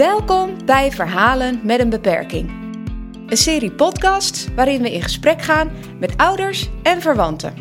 [0.00, 2.50] Welkom bij Verhalen met een beperking.
[3.26, 7.54] Een serie podcasts waarin we in gesprek gaan met ouders en verwanten.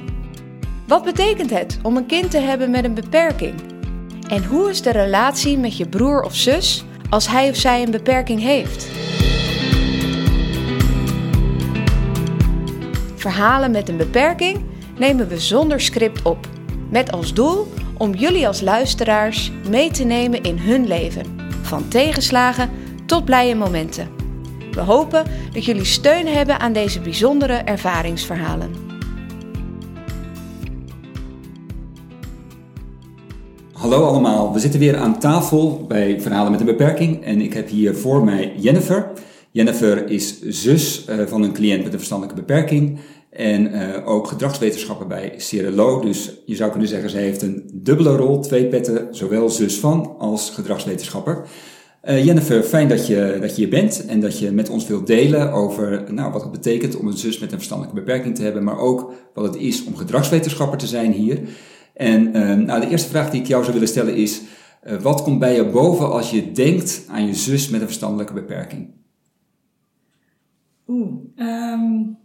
[0.87, 3.53] Wat betekent het om een kind te hebben met een beperking?
[4.27, 7.91] En hoe is de relatie met je broer of zus als hij of zij een
[7.91, 8.87] beperking heeft?
[13.15, 14.65] Verhalen met een beperking
[14.97, 16.47] nemen we zonder script op,
[16.89, 17.67] met als doel
[17.97, 21.38] om jullie als luisteraars mee te nemen in hun leven,
[21.69, 22.69] van tegenslagen
[23.05, 24.07] tot blije momenten.
[24.71, 28.69] We hopen dat jullie steun hebben aan deze bijzondere ervaringsverhalen.
[33.71, 37.69] Hallo allemaal, we zitten weer aan tafel bij Verhalen met een Beperking en ik heb
[37.69, 39.11] hier voor mij Jennifer.
[39.51, 45.07] Jennifer is zus uh, van een cliënt met een verstandelijke beperking en uh, ook gedragswetenschapper
[45.07, 45.99] bij Cirelo.
[45.99, 50.15] Dus je zou kunnen zeggen, ze heeft een dubbele rol, twee petten, zowel zus van
[50.17, 51.47] als gedragswetenschapper.
[52.03, 55.07] Uh, Jennifer, fijn dat je, dat je hier bent en dat je met ons wilt
[55.07, 58.63] delen over nou, wat het betekent om een zus met een verstandelijke beperking te hebben,
[58.63, 61.39] maar ook wat het is om gedragswetenschapper te zijn hier.
[61.93, 64.41] En uh, nou, de eerste vraag die ik jou zou willen stellen is,
[65.01, 68.93] wat komt bij je boven als je denkt aan je zus met een verstandelijke beperking?
[70.87, 72.17] Oeh, um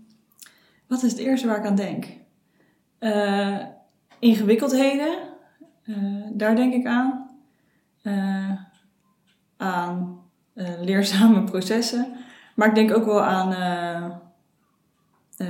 [0.94, 2.06] wat is het eerste waar ik aan denk?
[3.00, 3.58] Uh,
[4.18, 5.18] ingewikkeldheden,
[5.84, 5.96] uh,
[6.32, 7.30] daar denk ik aan.
[8.02, 8.50] Uh,
[9.56, 10.22] aan
[10.80, 12.06] leerzame processen.
[12.54, 14.20] Maar ik denk ook wel aan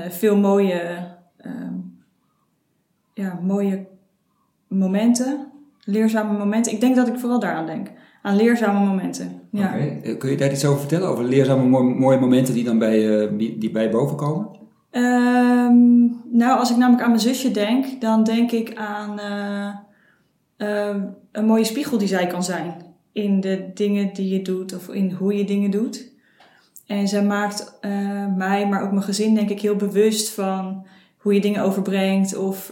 [0.09, 1.09] veel mooie,
[3.15, 3.87] ja, mooie
[4.69, 5.53] momenten,
[5.85, 6.73] leerzame momenten.
[6.73, 7.91] Ik denk dat ik vooral daaraan denk.
[8.23, 9.41] Aan leerzame momenten.
[9.51, 9.69] Ja.
[10.19, 11.09] Kun je daar iets over vertellen?
[11.09, 14.64] Over leerzame mooie momenten die dan bij, die bij boven komen?
[14.97, 19.75] Um, nou, als ik namelijk aan mijn zusje denk, dan denk ik aan uh,
[20.69, 22.75] uh, een mooie spiegel die zij kan zijn.
[23.13, 26.13] In de dingen die je doet of in hoe je dingen doet.
[26.87, 31.35] En zij maakt uh, mij, maar ook mijn gezin, denk ik, heel bewust van hoe
[31.35, 32.37] je dingen overbrengt.
[32.37, 32.71] Of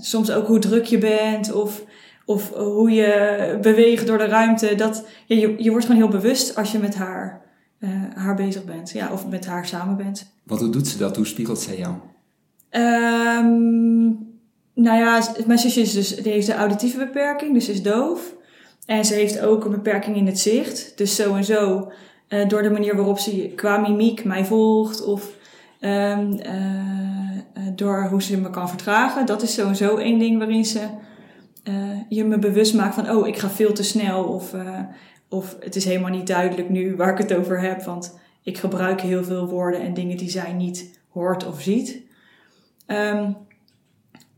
[0.00, 1.52] soms ook hoe druk je bent.
[1.52, 1.84] Of,
[2.24, 4.74] of hoe je beweegt door de ruimte.
[4.74, 7.45] Dat, je, je wordt gewoon heel bewust als je met haar
[7.86, 8.90] uh, haar bezig bent.
[8.90, 10.32] Ja, of met haar samen bent.
[10.42, 11.16] Wat hoe doet ze dat?
[11.16, 11.94] Hoe spiegelt zij jou?
[12.70, 14.34] Um,
[14.74, 18.34] nou ja, mijn zusje is dus, die heeft een auditieve beperking, dus is doof.
[18.86, 20.92] En ze heeft ook een beperking in het zicht.
[20.96, 21.92] Dus zo en zo,
[22.28, 25.30] uh, door de manier waarop ze qua mimiek mij volgt of
[25.80, 27.40] um, uh,
[27.74, 29.26] door hoe ze me kan vertragen.
[29.26, 30.80] Dat is sowieso één ding waarin ze
[32.08, 34.54] je me bewust maakt van, oh, ik ga veel te snel of
[35.28, 39.00] of het is helemaal niet duidelijk nu waar ik het over heb, want ik gebruik
[39.00, 42.02] heel veel woorden en dingen die zij niet hoort of ziet.
[42.86, 43.36] Um,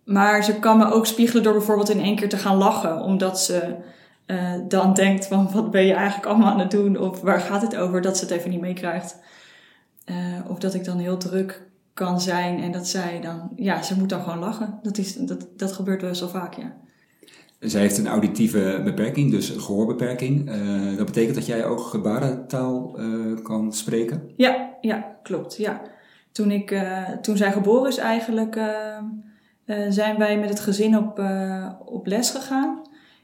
[0.05, 3.41] maar ze kan me ook spiegelen door bijvoorbeeld in één keer te gaan lachen, omdat
[3.41, 3.75] ze
[4.27, 7.63] uh, dan denkt van wat ben je eigenlijk allemaal aan het doen of waar gaat
[7.63, 9.19] het over, dat ze het even niet meekrijgt.
[10.07, 10.17] Uh,
[10.49, 14.09] of dat ik dan heel druk kan zijn en dat zij dan, ja, ze moet
[14.09, 14.79] dan gewoon lachen.
[14.83, 16.77] Dat, is, dat, dat gebeurt wel zo vaak, ja.
[17.59, 20.51] Zij heeft een auditieve beperking, dus een gehoorbeperking.
[20.51, 24.23] Uh, dat betekent dat jij ook gebarentaal uh, kan spreken?
[24.37, 25.57] Ja, ja, klopt.
[25.57, 25.83] Ja.
[26.33, 28.61] Toen, ik, uh, toen zij geboren is eigenlijk,
[29.89, 31.23] zijn wij met het gezin op,
[31.85, 32.83] op les gegaan.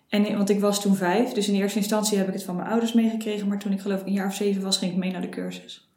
[0.09, 2.69] En, want ik was toen vijf, dus in eerste instantie heb ik het van mijn
[2.69, 3.49] ouders meegekregen.
[3.49, 5.28] Maar toen ik geloof ik een jaar of zeven was, ging ik mee naar de
[5.28, 5.89] cursus.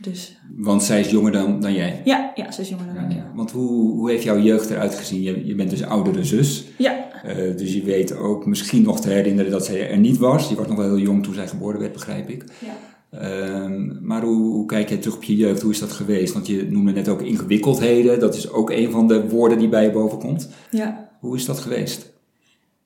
[0.00, 0.38] Dus.
[0.56, 2.00] Want zij is jonger dan, dan jij?
[2.04, 3.16] Ja, ja, zij is jonger dan ja, ik.
[3.16, 3.30] Ja.
[3.34, 5.22] Want hoe, hoe heeft jouw jeugd eruit gezien?
[5.22, 6.64] Je, je bent dus oudere zus.
[6.76, 7.07] Ja.
[7.26, 10.48] Uh, dus je weet ook misschien nog te herinneren dat zij er niet was.
[10.48, 12.44] Je was nog wel heel jong toen zij geboren werd, begrijp ik.
[12.58, 12.76] Ja.
[13.12, 15.62] Uh, maar hoe, hoe, kijk jij terug op je jeugd?
[15.62, 16.32] Hoe is dat geweest?
[16.32, 18.20] Want je noemde net ook ingewikkeldheden.
[18.20, 20.48] Dat is ook een van de woorden die bij je boven komt.
[20.70, 21.08] Ja.
[21.20, 22.12] Hoe is dat geweest?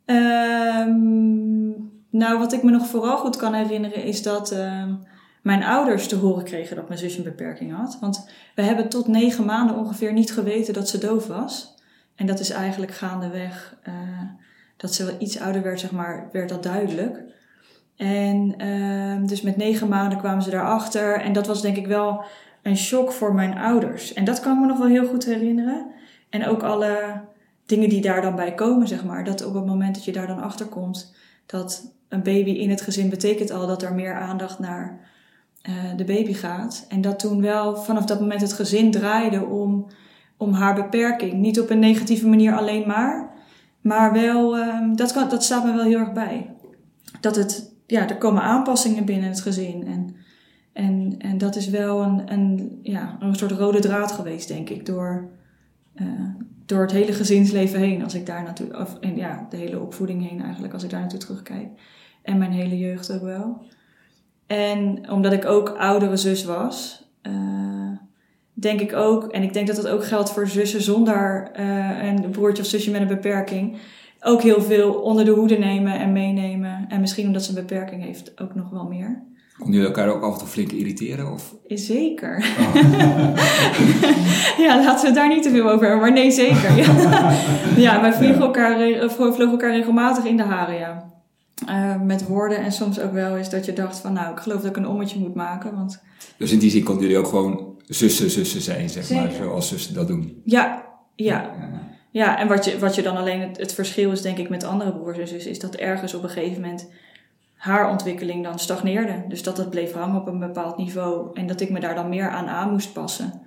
[0.07, 4.53] Um, nou, wat ik me nog vooral goed kan herinneren is dat...
[4.53, 4.99] Um,
[5.43, 7.99] mijn ouders te horen kregen dat mijn zusje een beperking had.
[8.01, 11.75] Want we hebben tot negen maanden ongeveer niet geweten dat ze doof was.
[12.15, 13.95] En dat is eigenlijk gaandeweg, uh,
[14.77, 17.23] dat ze iets ouder werd, zeg maar, werd dat duidelijk.
[17.97, 21.21] En uh, dus met negen maanden kwamen ze daarachter.
[21.21, 22.25] En dat was denk ik wel
[22.63, 24.13] een shock voor mijn ouders.
[24.13, 25.87] En dat kan ik me nog wel heel goed herinneren.
[26.31, 27.21] En ook alle
[27.67, 29.25] dingen die daar dan bij komen, zeg maar.
[29.25, 31.15] Dat op het moment dat je daar dan achter komt,
[31.47, 35.01] dat een baby in het gezin betekent al dat er meer aandacht naar
[35.69, 36.87] uh, de baby gaat.
[36.89, 39.87] En dat toen wel vanaf dat moment het gezin draaide om,
[40.43, 41.33] om haar beperking.
[41.33, 43.31] Niet op een negatieve manier alleen maar,
[43.81, 46.51] maar wel, uh, dat, kan, dat staat me wel heel erg bij.
[47.21, 49.87] Dat het, ja, er komen aanpassingen binnen het gezin.
[49.87, 50.17] En,
[50.73, 54.87] en, en dat is wel een, een, ja, een soort rode draad geweest, denk ik,
[54.87, 55.31] door,
[55.95, 56.07] uh,
[56.67, 58.03] door het hele gezinsleven heen.
[58.05, 61.01] Als ik daar naartoe, of en ja, de hele opvoeding heen eigenlijk, als ik daar
[61.01, 61.69] naartoe terugkijk.
[62.23, 63.63] En mijn hele jeugd ook wel.
[64.47, 67.33] En omdat ik ook oudere zus was, uh,
[68.63, 72.31] denk ik ook, en ik denk dat dat ook geldt voor zussen zonder uh, een
[72.31, 73.77] broertje of zusje met een beperking,
[74.21, 76.85] ook heel veel onder de hoede nemen en meenemen.
[76.89, 79.23] En misschien omdat ze een beperking heeft, ook nog wel meer.
[79.57, 81.33] Konden jullie elkaar ook af en toe flink irriteren?
[81.33, 81.55] Of?
[81.67, 82.37] Zeker.
[82.59, 82.75] Oh.
[84.67, 86.77] ja, laten we het daar niet te veel over hebben, maar nee, zeker.
[87.77, 91.11] ja, wij vliegen elkaar, vlogen elkaar regelmatig in de haren, ja.
[91.69, 94.61] Uh, met woorden en soms ook wel eens dat je dacht van nou, ik geloof
[94.61, 95.75] dat ik een ommetje moet maken.
[95.77, 96.03] Want...
[96.37, 99.95] Dus in die zin konden jullie ook gewoon zussen, zussen zijn, zeg maar, zoals zussen
[99.95, 100.43] dat doen.
[100.45, 100.85] Ja,
[101.15, 101.51] ja.
[102.11, 104.65] Ja, en wat je, wat je dan alleen het, het verschil is, denk ik, met
[104.65, 106.89] andere broers en zussen, is dat ergens op een gegeven moment
[107.55, 109.25] haar ontwikkeling dan stagneerde.
[109.29, 112.09] Dus dat het bleef hangen op een bepaald niveau en dat ik me daar dan
[112.09, 113.43] meer aan aan moest passen.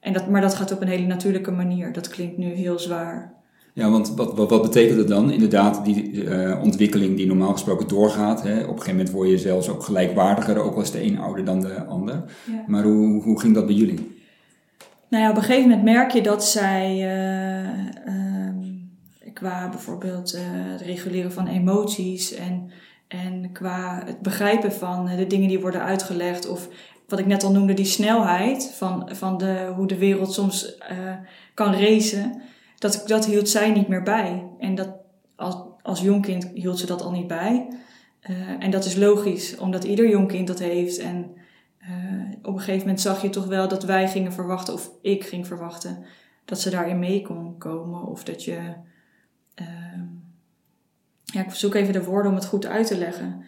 [0.00, 1.92] En dat, maar dat gaat op een hele natuurlijke manier.
[1.92, 3.32] Dat klinkt nu heel zwaar.
[3.74, 5.30] Ja, want wat, wat, wat betekent het dan?
[5.30, 8.42] Inderdaad, die uh, ontwikkeling die normaal gesproken doorgaat.
[8.42, 8.54] Hè?
[8.54, 11.60] Op een gegeven moment word je zelfs ook gelijkwaardiger, ook als de een ouder dan
[11.60, 12.24] de ander.
[12.44, 12.64] Ja.
[12.66, 14.18] Maar hoe, hoe ging dat bij jullie?
[15.08, 20.40] Nou ja, op een gegeven moment merk je dat zij uh, uh, qua bijvoorbeeld uh,
[20.44, 22.70] het reguleren van emoties en,
[23.08, 26.68] en qua het begrijpen van de dingen die worden uitgelegd of
[27.08, 30.78] wat ik net al noemde, die snelheid van, van de, hoe de wereld soms
[31.54, 32.42] kan racen
[32.80, 34.46] dat, dat hield zij niet meer bij.
[34.58, 34.88] En dat,
[35.36, 37.68] als, als jong kind hield ze dat al niet bij.
[38.30, 40.98] Uh, en dat is logisch, omdat ieder jong kind dat heeft.
[40.98, 41.30] En
[41.80, 45.24] uh, op een gegeven moment zag je toch wel dat wij gingen verwachten, of ik
[45.24, 46.04] ging verwachten,
[46.44, 48.06] dat ze daarin mee kon komen.
[48.06, 48.58] Of dat je.
[49.60, 50.00] Uh,
[51.24, 53.44] ja, ik zoek even de woorden om het goed uit te leggen.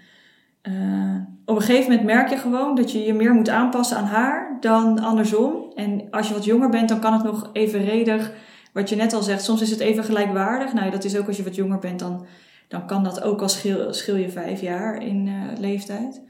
[1.44, 4.56] op een gegeven moment merk je gewoon dat je je meer moet aanpassen aan haar
[4.60, 5.72] dan andersom.
[5.74, 8.32] En als je wat jonger bent, dan kan het nog evenredig
[8.72, 10.72] wat je net al zegt, soms is het even gelijkwaardig.
[10.72, 12.26] Nou, dat is ook als je wat jonger bent, dan,
[12.68, 16.20] dan kan dat ook al schil, schil je vijf jaar in uh, leeftijd.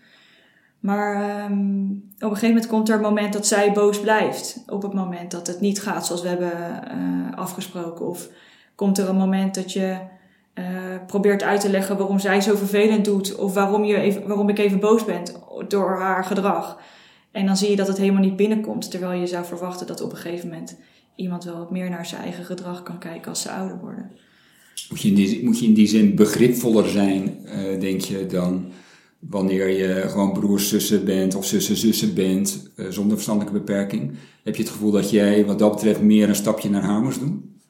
[0.82, 4.64] Maar um, op een gegeven moment komt er een moment dat zij boos blijft.
[4.66, 8.06] Op het moment dat het niet gaat zoals we hebben uh, afgesproken.
[8.06, 8.28] Of
[8.74, 9.96] komt er een moment dat je
[10.54, 10.64] uh,
[11.06, 13.34] probeert uit te leggen waarom zij zo vervelend doet.
[13.34, 15.22] Of waarom, je even, waarom ik even boos ben
[15.68, 16.80] door haar gedrag.
[17.30, 18.90] En dan zie je dat het helemaal niet binnenkomt.
[18.90, 20.78] Terwijl je zou verwachten dat op een gegeven moment
[21.14, 24.10] iemand wel wat meer naar zijn eigen gedrag kan kijken als ze ouder worden.
[24.90, 28.72] Moet je in die, moet je in die zin begripvoller zijn, uh, denk je, dan
[29.18, 34.12] wanneer je gewoon broers, zussen bent of zussen, zussen bent uh, zonder verstandelijke beperking?
[34.42, 37.20] Heb je het gevoel dat jij wat dat betreft meer een stapje naar haar moest
[37.20, 37.60] doen?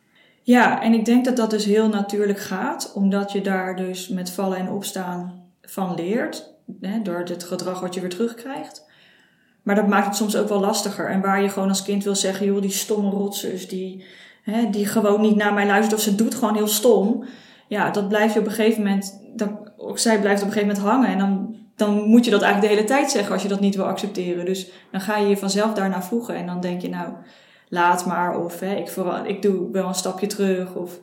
[0.42, 4.30] Ja, en ik denk dat dat dus heel natuurlijk gaat, omdat je daar dus met
[4.30, 8.90] vallen en opstaan van leert, hè, door het gedrag wat je weer terugkrijgt.
[9.62, 11.10] Maar dat maakt het soms ook wel lastiger.
[11.10, 14.04] En waar je gewoon als kind wil zeggen, joh, die stomme rotzus, die,
[14.42, 17.24] hè, die gewoon niet naar mij luistert of ze doet gewoon heel stom.
[17.68, 19.20] Ja, dat blijf je op een gegeven moment,
[19.76, 21.08] ook zij blijft op een gegeven moment hangen.
[21.08, 23.76] En dan, dan moet je dat eigenlijk de hele tijd zeggen als je dat niet
[23.76, 24.44] wil accepteren.
[24.44, 26.34] Dus dan ga je je vanzelf daarna voegen.
[26.34, 27.12] En dan denk je, nou,
[27.68, 28.44] laat maar.
[28.44, 30.74] Of hè, ik, vooral, ik doe wel een stapje terug.
[30.74, 31.00] Of,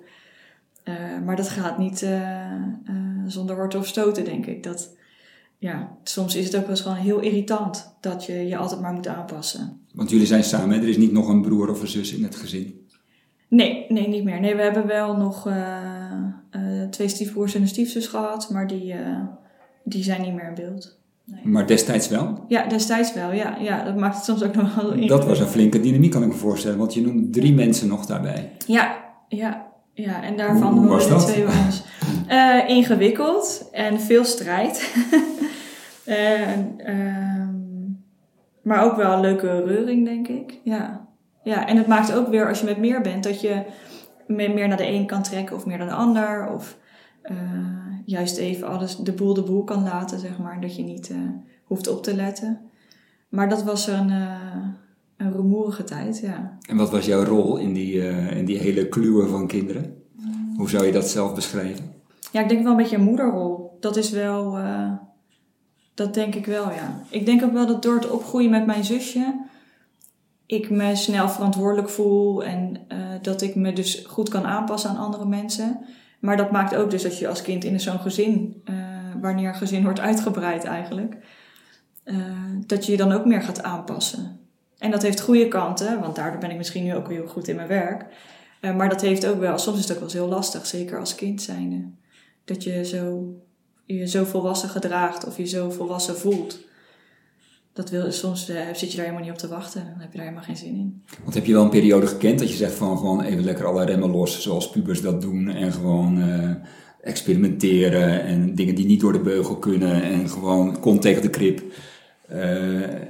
[0.83, 0.95] uh,
[1.25, 4.63] maar dat gaat niet uh, uh, zonder wortel of stoten, denk ik.
[4.63, 4.97] Dat,
[5.59, 8.93] ja, soms is het ook wel eens gewoon heel irritant dat je je altijd maar
[8.93, 9.79] moet aanpassen.
[9.93, 10.81] Want jullie zijn samen, hè?
[10.81, 12.87] er is niet nog een broer of een zus in het gezin?
[13.47, 14.39] Nee, nee, niet meer.
[14.39, 15.55] Nee, we hebben wel nog uh,
[16.51, 19.19] uh, twee stiefbroers en een stiefzus gehad, maar die, uh,
[19.83, 20.97] die zijn niet meer in beeld.
[21.25, 21.41] Nee.
[21.43, 22.45] Maar destijds wel?
[22.47, 23.31] Ja, destijds wel.
[23.31, 26.21] Ja, ja, dat maakt het soms ook nog wel Dat was een flinke dynamiek, kan
[26.23, 26.77] ik me voorstellen.
[26.77, 28.51] Want je noemt drie mensen nog daarbij.
[28.65, 29.67] Ja, ja.
[29.93, 31.83] Ja, en daarvan Hoe, hoe was twee jongens.
[32.29, 34.93] Uh, ingewikkeld en veel strijd.
[36.09, 37.47] en, uh,
[38.61, 40.59] maar ook wel een leuke reuring, denk ik.
[40.63, 41.07] Ja.
[41.43, 43.63] ja, en het maakt ook weer, als je met meer bent, dat je
[44.27, 46.51] meer naar de een kan trekken of meer naar de ander.
[46.53, 46.77] Of
[47.31, 47.37] uh,
[48.05, 50.61] juist even alles de boel de boel kan laten, zeg maar.
[50.61, 51.17] Dat je niet uh,
[51.63, 52.59] hoeft op te letten.
[53.29, 54.09] Maar dat was een,
[55.17, 56.57] een rumoerige tijd, ja.
[56.67, 60.03] En wat was jouw rol in die, in die hele kluwe van kinderen?
[60.57, 61.85] Hoe zou je dat zelf beschrijven?
[62.31, 63.77] Ja, ik denk wel een beetje een moederrol.
[63.79, 64.91] Dat is wel, uh,
[65.99, 67.01] dat denk ik wel, ja.
[67.09, 69.45] Ik denk ook wel dat door het opgroeien met mijn zusje,
[70.45, 74.97] ik me snel verantwoordelijk voel en uh, dat ik me dus goed kan aanpassen aan
[74.97, 75.85] andere mensen.
[76.19, 78.75] Maar dat maakt ook dus dat je als kind in zo'n gezin, uh,
[79.21, 81.17] wanneer een gezin wordt uitgebreid eigenlijk,
[82.65, 84.39] dat je je dan ook meer gaat aanpassen.
[84.77, 87.55] En dat heeft goede kanten, want daardoor ben ik misschien nu ook heel goed in
[87.55, 88.05] mijn werk.
[88.61, 91.41] Maar dat heeft ook wel, soms is het ook wel heel lastig, zeker als kind
[91.41, 91.89] zijnde.
[92.45, 93.33] Dat je zo,
[93.97, 96.59] je zo volwassen gedraagt of je zo volwassen voelt.
[97.73, 99.83] Dat wil, soms uh, zit je daar helemaal niet op te wachten.
[99.91, 101.03] Dan heb je daar helemaal geen zin in.
[101.23, 103.85] Want heb je wel een periode gekend dat je zegt van gewoon even lekker alle
[103.85, 105.49] remmen los zoals pubers dat doen.
[105.49, 106.51] En gewoon uh,
[107.01, 111.61] experimenteren en dingen die niet door de beugel kunnen en gewoon kont tegen de krip.
[112.27, 112.39] Eh,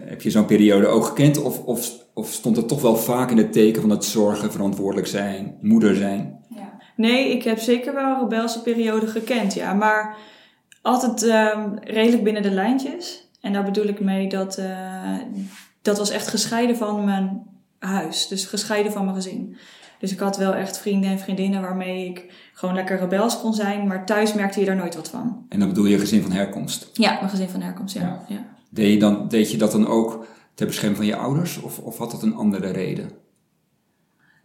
[0.05, 3.37] heb je zo'n periode ook gekend of, of, of stond het toch wel vaak in
[3.37, 6.39] het teken van het zorgen, verantwoordelijk zijn, moeder zijn?
[6.55, 6.77] Ja.
[6.95, 9.73] Nee, ik heb zeker wel een rebelse periode gekend, ja.
[9.73, 10.17] Maar
[10.81, 13.27] altijd ehm, redelijk binnen de lijntjes.
[13.41, 15.17] En daar bedoel ik mee dat uh,
[15.81, 17.41] dat was echt gescheiden van mijn
[17.79, 18.27] huis.
[18.27, 19.57] Dus gescheiden van mijn gezin.
[19.99, 23.87] Dus ik had wel echt vrienden en vriendinnen waarmee ik gewoon lekker rebels kon zijn.
[23.87, 25.45] Maar thuis merkte je daar nooit wat van.
[25.49, 26.89] En dan bedoel je gezin van herkomst?
[26.93, 28.25] Ja, mijn gezin van herkomst, ja.
[28.27, 28.45] ja.
[28.69, 31.61] Deed, je dan, deed je dat dan ook ter bescherming van je ouders?
[31.61, 33.11] Of, of had dat een andere reden?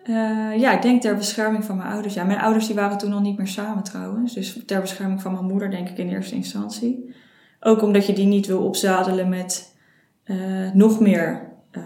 [0.05, 2.15] Uh, ja, ik denk ter bescherming van mijn ouders.
[2.15, 4.35] Ja, mijn ouders die waren toen al niet meer samen trouwens.
[4.35, 7.15] Dus ter bescherming van mijn moeder denk ik in eerste instantie.
[7.61, 9.77] Ook omdat je die niet wil opzadelen met
[10.25, 11.83] uh, nog meer uh,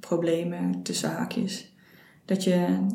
[0.00, 1.74] problemen tussen haakjes.
[2.24, 2.86] Dat, je,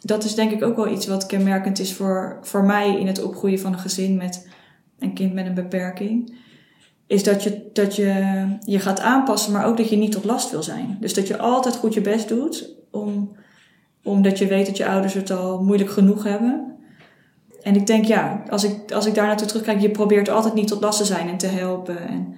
[0.00, 3.22] dat is denk ik ook wel iets wat kenmerkend is voor, voor mij in het
[3.22, 4.48] opgroeien van een gezin met
[4.98, 6.38] een kind met een beperking.
[7.06, 10.50] Is dat je, dat je je gaat aanpassen, maar ook dat je niet tot last
[10.50, 10.96] wil zijn.
[11.00, 13.36] Dus dat je altijd goed je best doet, om,
[14.02, 16.76] omdat je weet dat je ouders het al moeilijk genoeg hebben.
[17.62, 20.68] En ik denk, ja, als ik, als ik daar naartoe terugkijk, je probeert altijd niet
[20.68, 22.08] tot last te zijn en te helpen.
[22.08, 22.34] En,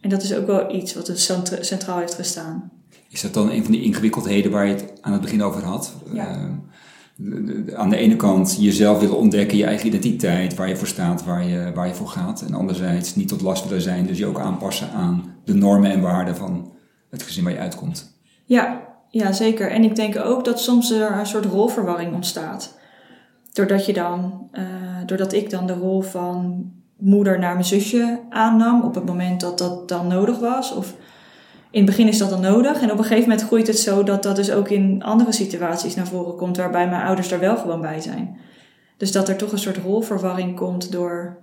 [0.00, 1.18] en dat is ook wel iets wat er
[1.60, 2.70] centraal heeft gestaan.
[3.08, 5.92] Is dat dan een van die ingewikkeldheden waar je het aan het begin over had?
[6.12, 6.50] Ja.
[7.18, 11.24] Uh, aan de ene kant jezelf willen ontdekken, je eigen identiteit, waar je voor staat,
[11.24, 12.42] waar je, waar je voor gaat.
[12.42, 16.00] En anderzijds niet tot last willen zijn, dus je ook aanpassen aan de normen en
[16.00, 16.72] waarden van
[17.10, 18.20] het gezin waar je uitkomt.
[18.44, 19.70] Ja, ja, zeker.
[19.70, 22.78] En ik denk ook dat soms er een soort rolverwarring ontstaat.
[23.52, 24.62] Doordat je dan, uh,
[25.06, 26.64] doordat ik dan de rol van
[26.96, 30.74] moeder naar mijn zusje aannam op het moment dat dat dan nodig was.
[30.74, 30.94] Of
[31.70, 32.80] in het begin is dat dan nodig.
[32.80, 35.94] En op een gegeven moment groeit het zo dat dat dus ook in andere situaties
[35.94, 38.38] naar voren komt, waarbij mijn ouders er wel gewoon bij zijn.
[38.96, 41.38] Dus dat er toch een soort rolverwarring komt door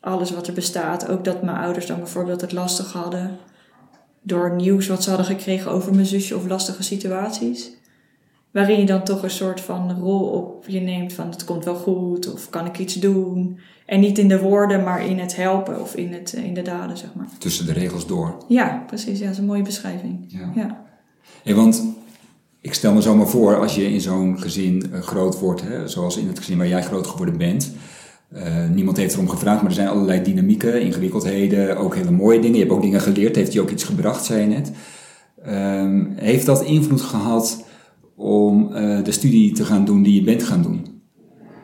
[0.00, 1.08] alles wat er bestaat.
[1.08, 3.38] Ook dat mijn ouders dan bijvoorbeeld het lastig hadden
[4.28, 7.70] door nieuws wat ze hadden gekregen over mijn zusje of lastige situaties.
[8.50, 11.74] Waarin je dan toch een soort van rol op je neemt van het komt wel
[11.74, 13.58] goed of kan ik iets doen.
[13.86, 16.96] En niet in de woorden, maar in het helpen of in, het, in de daden,
[16.96, 17.28] zeg maar.
[17.38, 18.36] Tussen de regels door.
[18.48, 19.18] Ja, precies.
[19.18, 20.24] Ja, dat is een mooie beschrijving.
[20.28, 20.52] Ja.
[20.54, 20.84] ja.
[21.42, 21.84] Hey, want
[22.60, 25.88] ik stel me zo maar voor, als je in zo'n gezin uh, groot wordt, hè,
[25.88, 27.72] zoals in het gezin waar jij groot geworden bent.
[28.36, 28.42] Uh,
[28.74, 32.56] niemand heeft erom gevraagd, maar er zijn allerlei dynamieken, ingewikkeldheden, ook hele mooie dingen.
[32.56, 34.72] Je hebt ook dingen geleerd, heeft je ook iets gebracht, zei je net.
[35.48, 37.64] Uh, heeft dat invloed gehad
[38.16, 41.02] om uh, de studie te gaan doen die je bent gaan doen?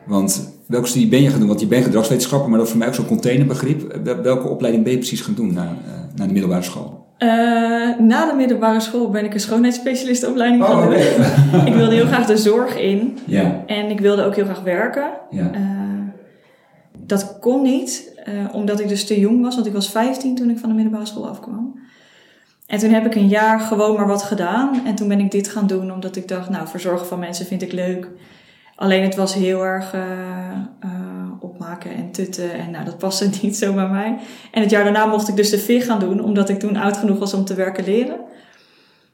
[0.05, 1.47] Want welke studie ben je gaan doen?
[1.47, 3.99] Want je bent gedragswetenschapper, maar dat is voor mij ook zo'n containerbegrip.
[4.23, 7.03] Welke opleiding ben je precies gaan doen na, uh, na de middelbare school?
[7.19, 7.29] Uh,
[7.99, 10.93] na de middelbare school ben ik een schoonheidsspecialistenopleiding oh, gaan doen.
[10.93, 11.65] Okay.
[11.65, 13.17] ik wilde heel graag de zorg in.
[13.25, 13.63] Ja.
[13.65, 15.09] En ik wilde ook heel graag werken.
[15.29, 15.51] Ja.
[17.07, 18.13] Dat kon niet,
[18.51, 19.55] omdat ik dus te jong was.
[19.55, 21.79] Want ik was 15 toen ik van de middelbare school afkwam.
[22.67, 24.85] En toen heb ik een jaar gewoon maar wat gedaan.
[24.85, 27.61] En toen ben ik dit gaan doen, omdat ik dacht, nou, verzorgen van mensen vind
[27.61, 28.09] ik leuk.
[28.75, 30.01] Alleen het was heel erg uh,
[30.85, 30.89] uh,
[31.39, 32.53] opmaken en tutten.
[32.53, 34.17] En nou, dat paste niet zo bij mij.
[34.51, 36.97] En het jaar daarna mocht ik dus de VIG gaan doen, omdat ik toen oud
[36.97, 38.19] genoeg was om te werken leren.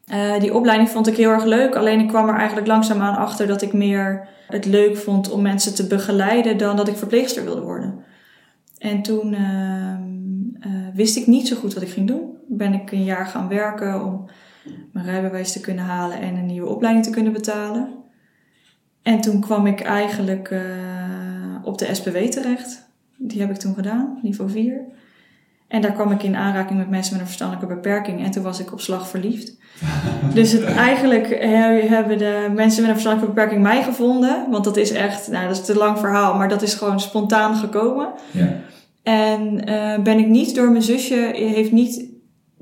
[0.08, 1.76] Uh, die opleiding vond ik heel erg leuk.
[1.76, 5.76] Alleen ik kwam er eigenlijk langzaamaan achter dat ik meer het leuk vond om mensen
[5.76, 8.04] te begeleiden dan dat ik verpleegster wilde worden.
[8.78, 10.02] En toen ehm,
[10.94, 12.38] wist ik niet zo goed wat ik ging doen.
[12.48, 14.30] Ben ik een jaar gaan werken om
[14.92, 17.90] mijn rijbewijs te kunnen halen en een nieuwe opleiding te kunnen betalen.
[19.02, 20.62] En toen kwam ik eigenlijk uh,
[21.64, 22.90] op de SPW terecht.
[23.18, 24.86] Die heb ik toen gedaan, niveau 4.
[25.72, 28.24] En daar kwam ik in aanraking met mensen met een verstandelijke beperking.
[28.24, 29.58] En toen was ik op slag verliefd.
[30.34, 31.28] dus het, eigenlijk
[31.90, 34.46] hebben de mensen met een verstandelijke beperking mij gevonden.
[34.50, 37.56] Want dat is echt, nou dat is een lang verhaal, maar dat is gewoon spontaan
[37.56, 38.08] gekomen.
[38.32, 38.60] Ja.
[39.04, 42.06] En uh, ben ik niet door mijn zusje, heeft niet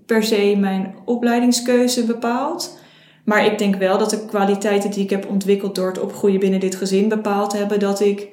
[0.05, 2.79] per se mijn opleidingskeuze bepaald.
[3.25, 6.59] Maar ik denk wel dat de kwaliteiten die ik heb ontwikkeld door het opgroeien binnen
[6.59, 8.27] dit gezin bepaald hebben dat ik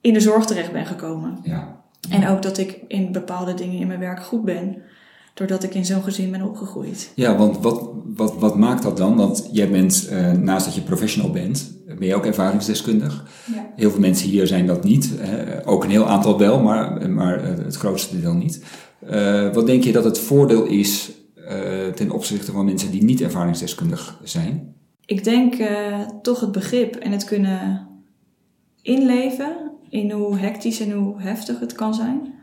[0.00, 1.38] in de zorg terecht ben gekomen.
[1.42, 1.77] Ja.
[2.10, 4.76] En ook dat ik in bepaalde dingen in mijn werk goed ben.
[5.34, 7.12] Doordat ik in zo'n gezin ben opgegroeid.
[7.14, 9.16] Ja, want wat, wat, wat maakt dat dan?
[9.16, 13.24] Want jij bent, uh, naast dat je professional bent, ben je ook ervaringsdeskundig.
[13.54, 13.70] Ja.
[13.76, 15.10] Heel veel mensen hier zijn dat niet.
[15.18, 15.66] Hè?
[15.66, 18.64] Ook een heel aantal wel, maar, maar het grootste deel niet.
[19.10, 21.10] Uh, wat denk je dat het voordeel is
[21.94, 24.74] ten opzichte van mensen die niet ervaringsdeskundig zijn?
[25.04, 25.54] Ik denk
[26.22, 27.88] toch het begrip en het kunnen
[28.82, 32.34] inleven in hoe hectisch en hoe heftig het kan zijn.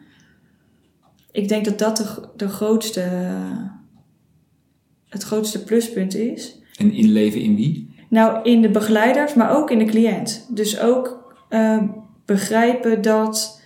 [1.32, 3.02] Ik denk dat dat de, de grootste,
[5.10, 6.60] het grootste pluspunt is.
[6.78, 7.96] En inleven in wie?
[8.10, 10.48] Nou, in de begeleiders, maar ook in de cliënt.
[10.50, 11.84] Dus ook uh,
[12.26, 13.64] begrijpen dat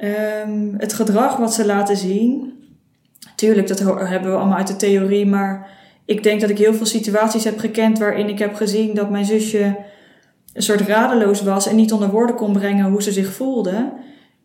[0.00, 2.52] Ehm, het gedrag wat ze laten zien,
[3.36, 5.70] tuurlijk, dat hebben we allemaal uit de theorie, maar
[6.04, 9.24] ik denk dat ik heel veel situaties heb gekend waarin ik heb gezien dat mijn
[9.24, 9.76] zusje
[10.52, 13.92] een soort radeloos was en niet onder woorden kon brengen hoe ze zich voelde.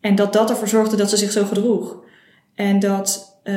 [0.00, 2.04] En dat dat ervoor zorgde dat ze zich zo gedroeg.
[2.54, 3.54] En dat eh,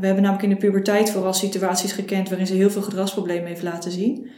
[0.00, 3.62] we hebben namelijk in de puberteit vooral situaties gekend waarin ze heel veel gedragsproblemen heeft
[3.62, 4.30] laten zien.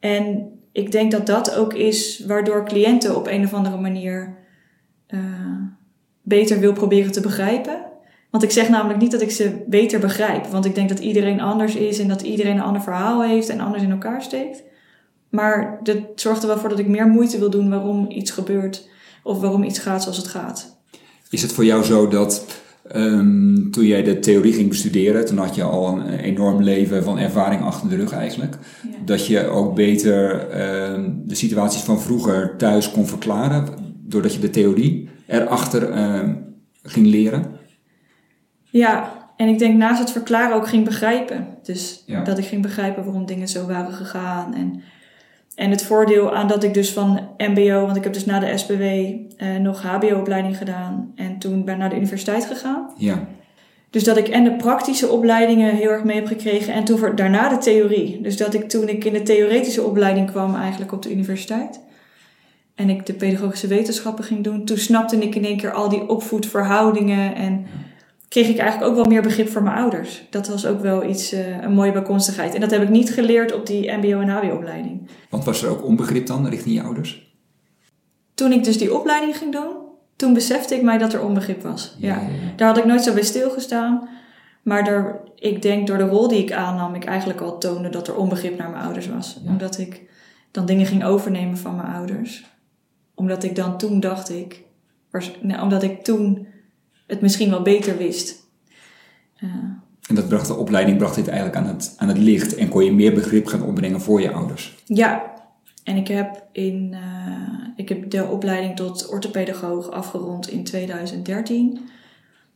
[0.00, 4.36] En ik denk dat dat ook is waardoor cliënten op een of andere manier
[5.06, 5.20] eh,
[6.22, 7.84] beter wil proberen te begrijpen.
[8.30, 10.46] Want ik zeg namelijk niet dat ik ze beter begrijp.
[10.46, 13.60] Want ik denk dat iedereen anders is en dat iedereen een ander verhaal heeft en
[13.60, 14.62] anders in elkaar steekt.
[15.32, 18.88] Maar dat zorgt er wel voor dat ik meer moeite wil doen waarom iets gebeurt
[19.22, 20.76] of waarom iets gaat zoals het gaat.
[21.30, 22.46] Is het voor jou zo dat
[22.88, 27.18] ehm, toen jij de theorie ging bestuderen, toen had je al een enorm leven van
[27.18, 28.88] ervaring achter de rug eigenlijk, Ja.
[29.04, 33.68] dat je ook beter ehm, de situaties van vroeger thuis kon verklaren,
[34.06, 36.34] doordat je de theorie erachter ehm,
[36.82, 37.46] ging leren?
[38.70, 41.46] Ja, en ik denk naast het verklaren ook ging begrijpen.
[41.62, 42.24] Dus Ja.
[42.24, 44.54] dat ik ging begrijpen waarom dingen zo waren gegaan.
[44.54, 44.82] En,
[45.54, 48.58] en het voordeel aan dat ik dus van MBO, want ik heb dus na de
[48.58, 51.12] SBW eh, nog HBO-opleiding gedaan.
[51.16, 52.90] En toen ben ik naar de universiteit gegaan.
[52.96, 53.28] Ja,
[53.90, 57.16] Dus dat ik en de praktische opleidingen heel erg mee heb gekregen en toen voor,
[57.16, 58.20] daarna de theorie.
[58.20, 61.80] Dus dat ik toen ik in de theoretische opleiding kwam eigenlijk op de universiteit.
[62.74, 64.64] En ik de pedagogische wetenschappen ging doen.
[64.64, 67.34] Toen snapte ik in één keer al die opvoedverhoudingen.
[67.34, 67.66] En
[68.32, 70.26] kreeg ik eigenlijk ook wel meer begrip voor mijn ouders.
[70.30, 72.54] Dat was ook wel iets, eh, een mooie bijkomstigheid.
[72.54, 75.08] En dat heb ik niet geleerd op die mbo- en hbo-opleiding.
[75.30, 77.34] want was er ook onbegrip dan richting je ouders?
[78.34, 79.70] Toen ik dus die opleiding ging doen,
[80.16, 81.96] toen besefte ik mij dat er onbegrip was.
[81.98, 82.08] ja.
[82.08, 82.28] ja, ja.
[82.56, 84.08] Daar had ik nooit zo bij stilgestaan.
[84.62, 88.08] Maar daar, ik denk door de rol die ik aannam, ik eigenlijk al toonde dat
[88.08, 89.40] er onbegrip naar mijn ouders was.
[89.44, 89.50] Ja.
[89.50, 90.02] Omdat ik
[90.50, 92.44] dan dingen ging overnemen van mijn ouders.
[93.14, 94.62] Omdat ik dan toen dacht ik,
[95.60, 96.46] omdat ik toen
[97.12, 98.40] het misschien wel beter wist.
[100.08, 102.84] En dat bracht de opleiding bracht dit eigenlijk aan het, aan het licht en kon
[102.84, 104.76] je meer begrip gaan opbrengen voor je ouders.
[104.86, 105.30] ja,
[105.84, 111.80] en ik heb, in, eh, ik heb de opleiding tot orthopedagoog afgerond in 2013.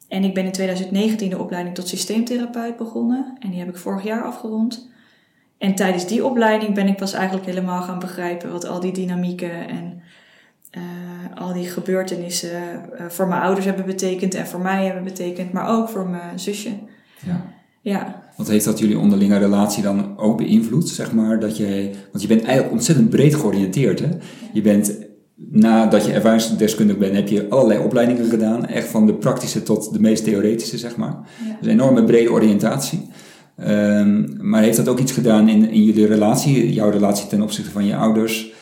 [0.09, 3.37] En ik ben in 2019 de opleiding tot systeemtherapeut begonnen.
[3.39, 4.89] En die heb ik vorig jaar afgerond.
[5.59, 9.69] En tijdens die opleiding ben ik pas eigenlijk helemaal gaan begrijpen wat al die dynamieken
[9.69, 10.03] en
[10.77, 15.53] eh, al die gebeurtenissen eh, voor mijn ouders hebben betekend en voor mij hebben betekend,
[15.53, 16.71] maar ook voor mijn zusje.
[17.27, 17.55] Ja.
[17.81, 21.41] Ja, Wat heeft dat jullie onderlinge relatie dan ook beïnvloed, zeg maar?
[21.41, 24.09] Dat je, want je bent eigenlijk ontzettend breed georiënteerd, hè?
[24.53, 24.99] Je bent,
[25.35, 28.67] nadat je ervaringsdeskundig bent, heb je allerlei opleidingen gedaan.
[28.67, 31.19] Echt van de praktische tot de meest theoretische, zeg maar.
[31.45, 31.57] Ja.
[31.61, 33.09] Dus een enorme brede oriëntatie.
[33.57, 36.73] Ehm, maar heeft dat ook iets gedaan in, in jullie relatie?
[36.73, 38.53] Jouw relatie ten opzichte van je ouders?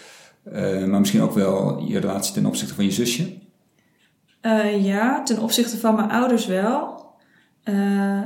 [0.53, 3.39] Eh, maar misschien ook wel je relatie ten opzichte van je zusje?
[4.41, 7.07] Eh, ja, ten opzichte van mijn ouders wel.
[7.63, 7.75] Eh,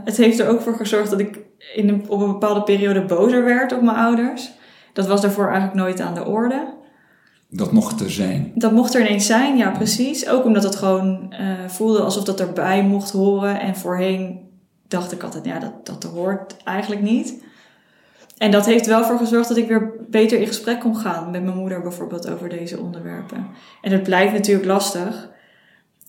[0.05, 1.39] het heeft er ook voor gezorgd dat ik
[1.75, 4.51] in een, op een bepaalde periode bozer werd op mijn ouders.
[4.93, 6.77] Dat was daarvoor eigenlijk nooit aan de orde.
[7.51, 8.53] Dat mocht er zijn.
[8.55, 10.29] Dat mocht er ineens zijn, ja precies.
[10.29, 11.35] Ook omdat het gewoon
[11.67, 13.61] voelde alsof dat erbij mocht horen.
[13.61, 14.49] En voorheen
[14.89, 17.43] dacht ik altijd, ja, dat, dat hoort eigenlijk niet.
[18.39, 21.43] En dat heeft wel voor gezorgd dat ik weer beter in gesprek kon gaan met
[21.43, 23.47] mijn moeder bijvoorbeeld over deze onderwerpen.
[23.83, 25.31] En het blijft natuurlijk lastig.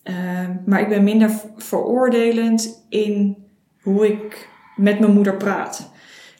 [0.02, 0.14] Eh,
[0.66, 3.36] maar ik ben minder veroordelend in
[3.82, 5.90] hoe ik met mijn moeder praat.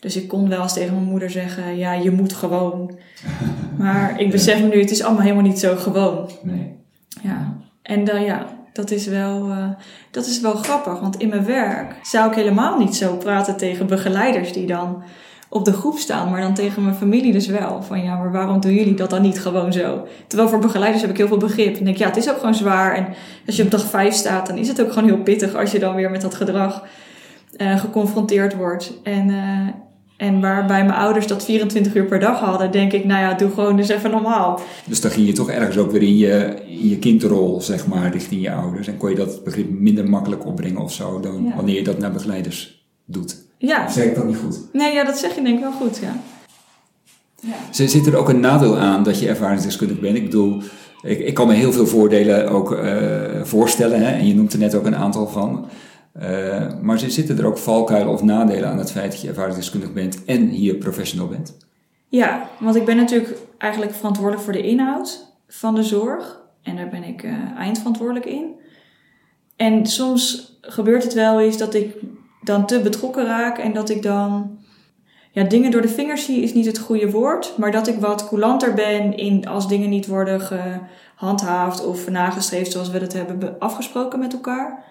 [0.00, 2.98] Dus ik kon wel eens tegen mijn moeder zeggen, ja, je moet gewoon.
[3.78, 6.30] Maar ik besef me nu, het is allemaal helemaal niet zo gewoon.
[6.42, 6.76] Nee.
[7.22, 7.56] Ja.
[7.82, 9.68] En dan ja, dat is, wel, eh,
[10.10, 11.00] dat is wel grappig.
[11.00, 15.02] Want in mijn werk zou ik helemaal niet zo praten tegen begeleiders die dan
[15.52, 16.30] op de groep staan.
[16.30, 17.82] Maar dan tegen mijn familie dus wel.
[17.82, 20.06] Van ja, maar waarom doen jullie dat dan niet gewoon zo?
[20.26, 21.76] Terwijl voor begeleiders heb ik heel veel begrip.
[21.76, 22.94] En denk ja, het is ook gewoon zwaar.
[22.96, 23.06] En
[23.46, 25.78] als je op dag 5 staat, dan is het ook gewoon heel pittig als je
[25.78, 26.84] dan weer met dat gedrag
[27.56, 28.92] eh, geconfronteerd wordt.
[29.02, 33.20] En, eh, en waarbij mijn ouders dat 24 uur per dag hadden, denk ik, nou
[33.20, 34.60] ja, doe gewoon dus even normaal.
[34.86, 38.12] Dus dan ging je toch ergens ook weer in je, in je kindrol, zeg maar,
[38.12, 38.86] richting je ouders.
[38.88, 41.54] En kon je dat begrip minder makkelijk opbrengen of zo dan Ja.
[41.56, 43.48] wanneer je dat naar begeleiders doet.
[43.62, 44.58] Ja, Zeg ik dat niet goed?
[44.72, 46.16] nee, ja, dat zeg je denk ik wel goed, ja.
[47.40, 47.86] ja.
[47.86, 50.16] Zit er ook een nadeel aan dat je ervaringsdeskundig bent?
[50.16, 50.62] Ik bedoel,
[51.02, 54.00] ik, ik kan me heel veel voordelen ook eh, voorstellen.
[54.00, 54.12] Hè?
[54.12, 55.68] En je noemt er net ook een aantal van.
[56.12, 60.24] Eh, maar zitten er ook valkuilen of nadelen aan het feit dat je ervaringsdeskundig bent
[60.24, 61.56] en hier professional bent?
[62.08, 66.40] Ja, want ik ben natuurlijk eigenlijk verantwoordelijk voor de inhoud van de zorg.
[66.62, 68.58] En daar ben ik eh, eindverantwoordelijk in.
[69.56, 71.96] En soms gebeurt het wel eens dat ik
[72.42, 74.58] dan te betrokken raak en dat ik dan
[75.32, 78.28] ja, dingen door de vingers zie is niet het goede woord, maar dat ik wat
[78.28, 84.18] coulanter ben in als dingen niet worden gehandhaafd of nagestreefd zoals we dat hebben afgesproken
[84.18, 84.84] met elkaar.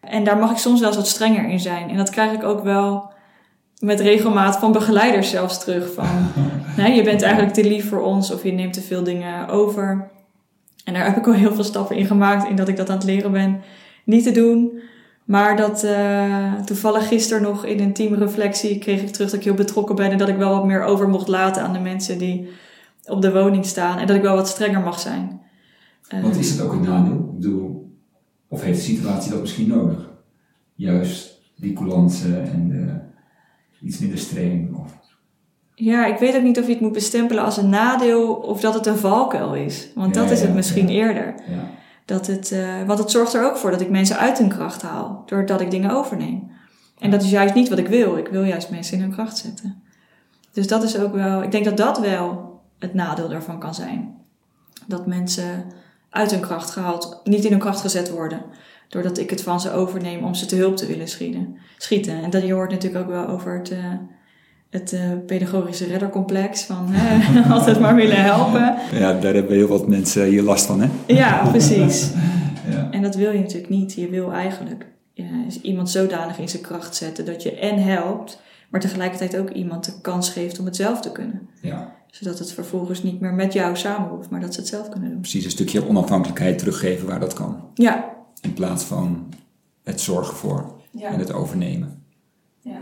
[0.00, 1.90] En daar mag ik soms wel eens wat strenger in zijn.
[1.90, 3.12] En dat krijg ik ook wel
[3.78, 5.92] met regelmaat van begeleiders zelfs terug.
[5.94, 6.32] Van,
[6.76, 10.10] nee, je bent eigenlijk te lief voor ons of je neemt te veel dingen over.
[10.84, 12.96] En daar heb ik al heel veel stappen in gemaakt in dat ik dat aan
[12.96, 13.62] het leren ben
[14.04, 14.80] niet te doen.
[15.30, 19.54] Maar dat uh, toevallig gisteren nog in een teamreflectie kreeg ik terug dat ik heel
[19.54, 22.48] betrokken ben en dat ik wel wat meer over mocht laten aan de mensen die
[23.04, 25.40] op de woning staan en dat ik wel wat strenger mag zijn.
[26.22, 27.14] Want is het ook een nadeel?
[27.14, 27.96] Ik bedoel,
[28.48, 30.10] of heeft de situatie dat misschien nodig?
[30.74, 32.98] Juist die coulance en de,
[33.86, 34.76] iets minder streng?
[34.76, 34.98] Of...
[35.74, 38.74] Ja, ik weet ook niet of je het moet bestempelen als een nadeel of dat
[38.74, 39.90] het een valkuil is.
[39.94, 41.34] Want dat is het misschien eerder.
[41.50, 41.78] Ja.
[42.10, 44.82] Dat het, uh, want het zorgt er ook voor dat ik mensen uit hun kracht
[44.82, 46.50] haal, doordat ik dingen overneem.
[46.98, 48.16] En dat is juist niet wat ik wil.
[48.16, 49.82] Ik wil juist mensen in hun kracht zetten.
[50.52, 54.16] Dus dat is ook wel, ik denk dat dat wel het nadeel daarvan kan zijn.
[54.86, 55.64] Dat mensen
[56.10, 58.42] uit hun kracht gehaald, niet in hun kracht gezet worden.
[58.88, 61.56] Doordat ik het van ze overneem om ze te hulp te willen schieten.
[61.78, 62.22] schieten.
[62.22, 63.94] En dat je hoort natuurlijk ook wel over het, uh,
[64.70, 66.62] het uh, pedagogische reddercomplex.
[66.62, 68.76] Van uh, altijd maar willen helpen.
[68.92, 70.88] Ja, daar hebben heel wat mensen hier last van, hè?
[71.06, 72.10] Ja, precies.
[72.70, 72.90] ja.
[72.90, 73.94] En dat wil je natuurlijk niet.
[73.94, 75.26] Je wil eigenlijk ja,
[75.62, 80.00] iemand zodanig in zijn kracht zetten dat je en helpt, maar tegelijkertijd ook iemand de
[80.00, 81.48] kans geeft om het zelf te kunnen.
[81.62, 81.98] Ja.
[82.10, 85.10] Zodat het vervolgens niet meer met jou samen hoeft, maar dat ze het zelf kunnen
[85.10, 85.20] doen.
[85.20, 87.60] Precies, een stukje onafhankelijkheid teruggeven waar dat kan.
[87.74, 88.14] Ja.
[88.40, 89.28] In plaats van
[89.82, 92.02] het zorgen voor en het overnemen.
[92.60, 92.80] Ja.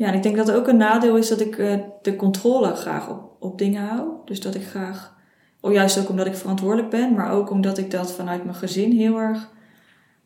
[0.00, 3.36] Ja, ik denk dat ook een nadeel is dat ik uh, de controle graag op,
[3.38, 4.08] op dingen hou.
[4.24, 5.14] Dus dat ik graag,
[5.60, 8.92] oh, juist ook omdat ik verantwoordelijk ben, maar ook omdat ik dat vanuit mijn gezin
[8.92, 9.50] heel erg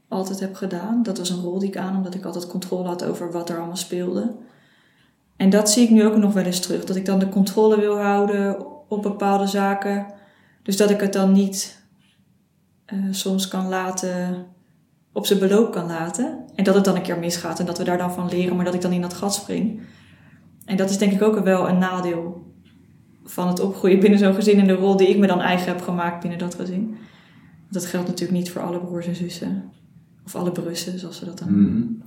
[0.08, 1.02] altijd heb gedaan.
[1.02, 3.56] Dat was een rol die ik aan, omdat ik altijd controle had over wat er
[3.56, 4.36] allemaal speelde.
[5.36, 6.84] En dat zie ik nu ook nog wel eens terug.
[6.84, 10.06] Dat ik dan de controle wil houden op bepaalde zaken.
[10.62, 11.82] Dus dat ik het dan niet
[12.92, 14.46] uh, soms kan laten,
[15.14, 16.38] op zijn beloop kan laten.
[16.54, 18.64] En dat het dan een keer misgaat en dat we daar dan van leren, maar
[18.64, 19.80] dat ik dan in dat gat spring.
[20.64, 22.52] En dat is denk ik ook wel een nadeel
[23.24, 25.82] van het opgroeien binnen zo'n gezin en de rol die ik me dan eigen heb
[25.82, 26.96] gemaakt binnen dat gezin.
[27.70, 29.72] Dat geldt natuurlijk niet voor alle broers en zussen.
[30.24, 32.02] Of alle brussen, zoals ze dat dan mm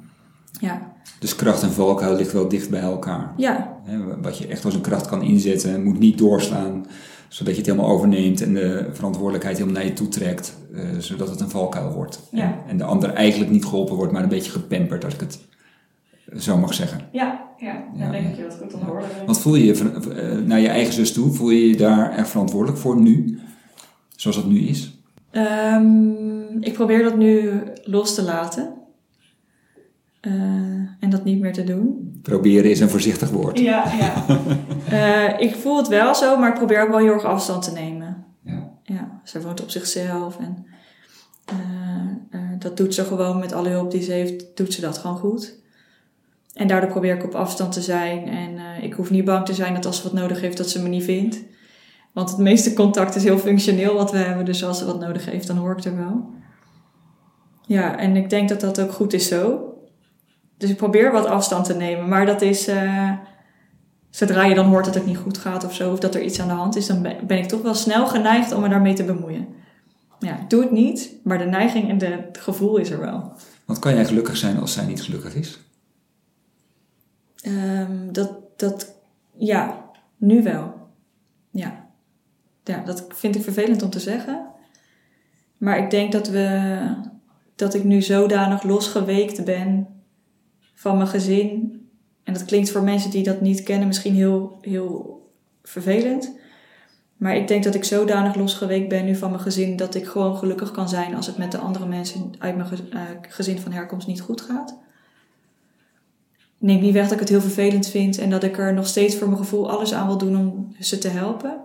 [0.60, 0.96] Ja.
[1.20, 3.34] Dus kracht en valkuil ligt wel dicht bij elkaar.
[3.38, 3.78] Ja.
[4.22, 6.86] Wat je echt als een kracht kan inzetten, moet niet doorslaan,
[7.28, 11.30] zodat je het helemaal overneemt en de verantwoordelijkheid helemaal naar je toe trekt, uh, zodat
[11.30, 12.20] het een valkuil wordt.
[12.32, 12.44] Ja.
[12.44, 15.40] En, en, de ander eigenlijk niet geholpen wordt, maar een beetje gepamperd, als ik het
[16.38, 17.02] zo mag zeggen.
[17.12, 17.84] Ja, ja.
[17.98, 19.26] dan denk ik je dat goed.
[19.26, 21.32] Wat voel je je uh, naar je eigen zus toe?
[21.32, 23.40] Voel je je daar erg verantwoordelijk voor nu?
[24.16, 24.98] Zoals dat nu is?
[25.32, 28.74] Um, ik probeer dat nu los te laten.
[30.28, 30.34] Uh,
[31.00, 32.20] en dat niet meer te doen.
[32.22, 33.60] Proberen is een voorzichtig woord.
[33.60, 34.26] Ja, ja.
[34.92, 37.72] uh, ik voel het wel zo, maar ik probeer ook wel heel erg afstand te
[37.72, 38.26] nemen.
[38.44, 38.72] Ja.
[38.84, 40.66] ja ze woont op zichzelf en
[42.32, 45.18] uh, dat doet ze gewoon met alle hulp die ze heeft, doet ze dat gewoon
[45.18, 45.60] goed.
[46.54, 49.74] En daardoor probeer ik op afstand te zijn en ik hoef niet bang te zijn
[49.74, 51.44] dat als ze wat nodig heeft, dat ze me niet vindt.
[52.14, 54.46] Want het meeste contact is heel functioneel wat we hebben.
[54.46, 56.30] Dus als ze wat nodig heeft, dan hoor ik er wel.
[57.66, 59.67] Ja, en ik denk dat dat ook goed is zo.
[60.58, 62.08] Dus ik probeer wat afstand te nemen.
[62.08, 62.68] Maar dat is...
[62.68, 63.12] Uh,
[64.10, 65.92] zodra je dan hoort dat het niet goed gaat of zo...
[65.92, 66.88] of dat er iets aan de hand is...
[66.88, 69.48] dan ben ik toch wel snel geneigd om me daarmee te bemoeien.
[70.20, 71.12] Ja, doe het niet.
[71.24, 73.32] Maar de neiging en de, het gevoel is er wel.
[73.66, 75.60] Want kan jij gelukkig zijn als zij niet gelukkig is?
[77.48, 78.96] Um, dat, dat...
[79.38, 79.86] Ja,
[80.18, 80.74] nu wel.
[81.52, 81.88] Ja
[82.68, 84.48] ja, dat vind ik vervelend om te zeggen.
[85.58, 86.80] Maar ik denk dat, we,
[87.56, 89.88] dat ik nu zodanig losgeweekt ben
[90.78, 91.82] van mijn gezin.
[92.24, 95.22] En dat klinkt voor mensen die dat niet kennen misschien heel, heel
[95.64, 96.38] vervelend.
[97.18, 100.38] Maar ik denk dat ik zodanig losgeweekt ben nu van mijn gezin dat ik gewoon
[100.38, 104.08] gelukkig kan zijn als het met de andere mensen uit mijn eh, gezin van herkomst
[104.08, 104.78] niet goed gaat.
[106.58, 109.16] Neem niet weg dat ik het heel vervelend vind en dat ik er nog steeds
[109.16, 111.58] voor mijn gevoel alles aan wil doen om ze te helpen.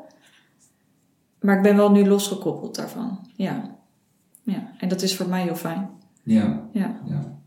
[1.41, 3.19] Maar ik ben wel nu losgekoppeld daarvan.
[3.37, 3.77] Ja.
[4.43, 4.73] ja.
[4.79, 5.91] En dat is voor mij heel fijn.
[6.23, 6.69] Ja.
[6.73, 7.01] ja.
[7.05, 7.41] ja.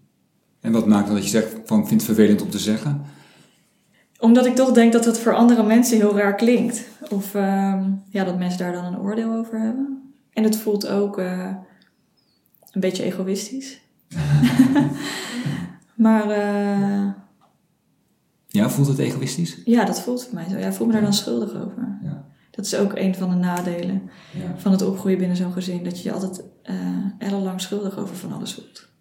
[0.66, 3.06] En wat maakt dat je zegt van ik vind het vervelend om te zeggen?
[4.20, 6.88] Omdat ik toch denk dat het voor andere mensen heel raar klinkt.
[7.10, 10.14] Of uh, ja, dat mensen daar dan een oordeel over hebben.
[10.34, 11.52] En het voelt ook uh,
[12.72, 13.82] een beetje egoïstisch.
[16.06, 16.28] maar...
[16.28, 17.08] Uh,
[18.48, 19.62] ja, voelt het egoïstisch?
[19.66, 20.58] Ja, dat voelt voor mij zo.
[20.58, 21.98] Ja, ik voel me daar dan schuldig over.
[22.04, 22.26] Ja.
[22.52, 24.58] Dat is ook een van de nadelen ja.
[24.58, 25.84] van het opgroeien binnen zo'n gezin.
[25.84, 26.76] Dat je je altijd uh,
[27.18, 28.94] ellenlang schuldig over van alles voelt.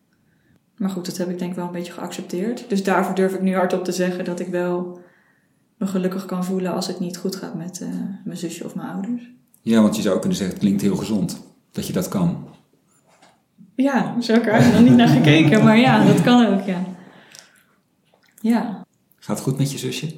[0.77, 2.69] Maar goed, dat heb ik denk ik wel een beetje geaccepteerd.
[2.69, 5.01] Dus daarvoor durf ik nu hardop te zeggen dat ik wel
[5.77, 7.89] me gelukkig kan voelen als het niet goed gaat met eh,
[8.25, 9.31] mijn zusje of mijn ouders.
[9.61, 12.49] Ja, want je zou kunnen zeggen, het klinkt heel gezond dat je dat kan.
[13.75, 16.85] Ja, zo heb ik er nog niet naar gekeken, maar ja, dat kan ook, ja.
[18.41, 18.85] Ja.
[19.19, 20.17] Gaat het goed met je zusje?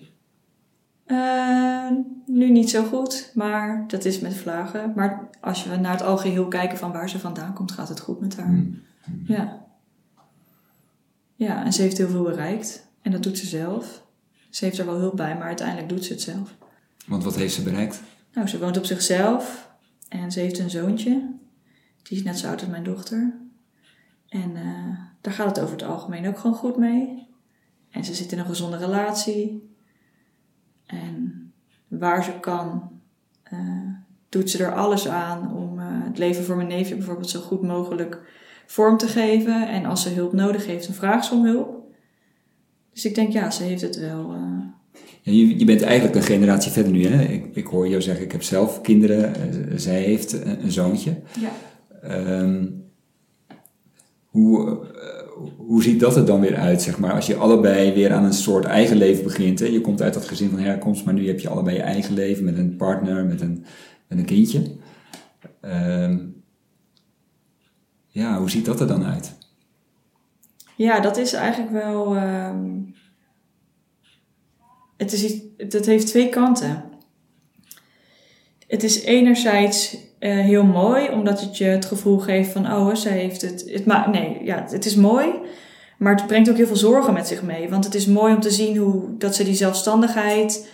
[1.07, 1.91] Uh,
[2.27, 4.93] nu niet zo goed, maar dat is met vlagen.
[4.95, 8.21] Maar als we naar het algeheel kijken van waar ze vandaan komt, gaat het goed
[8.21, 8.47] met haar.
[8.47, 8.83] Hmm.
[9.25, 9.66] Ja.
[11.37, 12.89] Ja, en ze heeft heel veel bereikt.
[13.03, 14.05] En dat doet ze zelf.
[14.51, 16.55] Ze heeft er wel hulp bij, maar uiteindelijk doet ze het zelf.
[17.07, 18.03] Want wat heeft ze bereikt?
[18.33, 19.71] Nou, ze woont op zichzelf.
[20.09, 21.35] En ze heeft een zoontje.
[22.03, 23.35] Die is net zo oud als mijn dochter.
[24.29, 27.27] En uh, daar gaat het over het algemeen ook gewoon goed mee.
[27.91, 29.75] En ze zit in een gezonde relatie.
[30.87, 31.53] En
[31.89, 32.91] waar ze kan,
[33.53, 33.91] uh,
[34.29, 37.63] doet ze er alles aan om uh, het leven voor mijn neefje bijvoorbeeld zo goed
[37.63, 38.21] mogelijk
[38.67, 39.69] vorm te geven.
[39.69, 41.85] En als ze hulp nodig heeft, dan vraagt ze om hulp.
[42.93, 44.35] Dus ik denk, ja, ze heeft het wel.
[44.35, 44.65] Uh...
[45.23, 47.23] Ja, je, je, bent eigenlijk een generatie verder nu, hè?
[47.23, 49.35] Ik, ik hoor jou zeggen, ik heb zelf kinderen.
[49.81, 51.17] zij heeft een, een zoontje.
[51.41, 51.51] Ja.
[52.41, 52.85] Um,
[54.27, 54.79] hoe,
[55.57, 57.13] hoe ziet dat er dan weer uit, zeg maar?
[57.13, 59.59] Als je allebei weer aan een soort eigen leven begint.
[59.59, 59.67] Hè?
[59.67, 62.45] Je komt uit dat gezin van herkomst, maar nu heb je allebei je eigen leven
[62.45, 63.65] met een partner, met een,
[64.09, 64.63] met een kindje.
[65.61, 66.36] Um,
[68.17, 69.33] ja, hoe ziet dat er dan uit?
[70.77, 72.17] Ja, dat is eigenlijk wel.
[72.17, 72.95] Um,
[74.97, 76.85] het, is het heeft twee kanten.
[78.67, 83.13] Het is enerzijds uh, heel mooi, omdat het je het gevoel geeft van, oh, zij
[83.13, 83.71] heeft het.
[83.73, 85.33] het ma nee, ja, het is mooi,
[85.99, 87.69] maar het brengt ook heel veel zorgen met zich mee.
[87.69, 90.69] Want het is mooi om te zien hoe dat ze die zelfstandigheid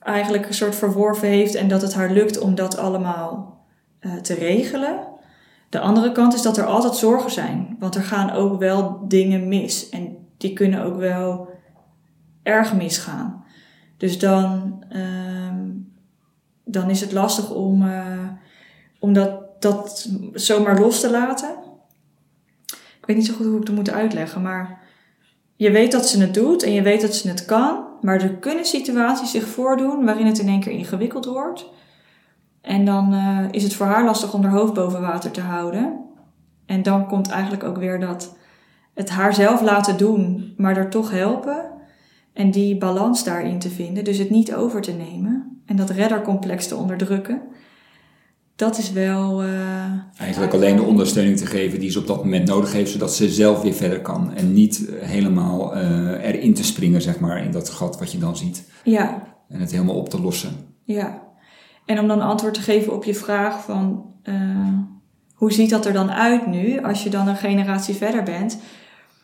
[0.00, 3.60] eigenlijk een soort verworven heeft en dat het haar lukt om dat allemaal
[4.00, 5.11] uh, te regelen.
[5.72, 9.48] De andere kant is dat er altijd zorgen zijn, want er gaan ook wel dingen
[9.48, 11.48] mis en die kunnen ook wel
[12.42, 13.44] erg misgaan.
[13.96, 15.92] Dus dan, um,
[16.64, 18.28] dan is het lastig om, uh,
[18.98, 21.50] om dat, dat zomaar los te laten.
[22.98, 24.80] Ik weet niet zo goed hoe ik het moet uitleggen, maar
[25.56, 28.34] je weet dat ze het doet en je weet dat ze het kan, maar er
[28.34, 31.66] kunnen situaties zich voordoen waarin het in één keer ingewikkeld wordt.
[32.62, 36.00] En dan uh, is het voor haar lastig om haar hoofd boven water te houden.
[36.66, 38.36] En dan komt eigenlijk ook weer dat
[38.94, 41.70] het haar zelf laten doen, maar er toch helpen.
[42.32, 46.68] En die balans daarin te vinden, dus het niet over te nemen en dat reddercomplex
[46.68, 47.42] te onderdrukken.
[48.56, 49.44] Dat is wel.
[49.44, 49.50] Uh,
[50.18, 53.28] Eigenlijk alleen de ondersteuning te geven die ze op dat moment nodig heeft, zodat ze
[53.28, 54.34] zelf weer verder kan.
[54.34, 58.36] En niet helemaal uh, erin te springen, zeg maar, in dat gat wat je dan
[58.36, 58.64] ziet.
[58.84, 59.22] Ja.
[59.48, 60.50] En het helemaal op te lossen.
[60.84, 61.21] Ja.
[61.92, 64.34] En om dan antwoord te geven op je vraag van uh,
[65.34, 68.58] hoe ziet dat er dan uit nu als je dan een generatie verder bent?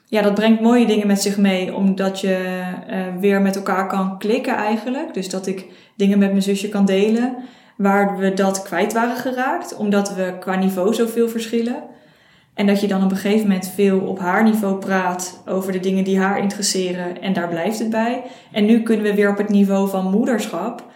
[0.06, 4.18] Ja, dat brengt mooie dingen met zich mee, omdat je uh, weer met elkaar kan
[4.18, 5.14] klikken eigenlijk.
[5.14, 7.36] Dus dat ik dingen met mijn zusje kan delen
[7.76, 11.82] waar we dat kwijt waren geraakt, omdat we qua niveau zoveel verschillen.
[12.54, 15.80] En dat je dan op een gegeven moment veel op haar niveau praat over de
[15.80, 18.22] dingen die haar interesseren en daar blijft het bij.
[18.52, 20.86] En nu kunnen we weer op het niveau van moederschap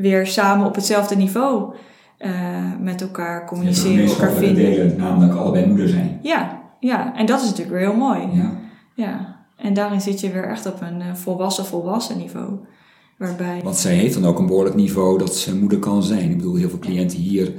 [0.00, 1.74] weer samen op hetzelfde niveau
[2.18, 2.30] uh,
[2.80, 4.64] met elkaar communiceren, elkaar vinden.
[4.64, 6.18] Delen, namelijk allebei moeder zijn.
[6.22, 8.28] Ja, ja, en dat is natuurlijk weer heel mooi.
[8.32, 8.52] Ja.
[8.94, 9.38] ja.
[9.56, 12.58] En daarin zit je weer echt op een uh, volwassen, volwassen niveau.
[13.18, 13.60] Waarbij...
[13.64, 16.30] Want zij heeft dan ook een behoorlijk niveau dat ze moeder kan zijn.
[16.30, 17.52] Ik bedoel, heel veel cliënten hier